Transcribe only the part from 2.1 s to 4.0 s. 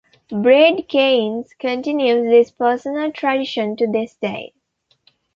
this personal tradition to